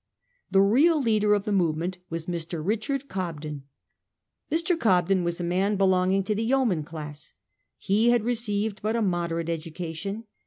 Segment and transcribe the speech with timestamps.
[0.49, 2.59] The real leader of the movement was Mr.
[2.65, 3.65] Richard Cobden.
[4.51, 4.75] Mr.
[4.75, 7.33] Cobden was a man belonging to the yeoman class.
[7.77, 10.23] He had received but a moderate edu cation.